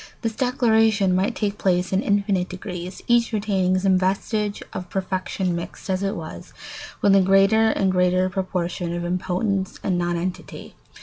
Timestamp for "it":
6.01-6.15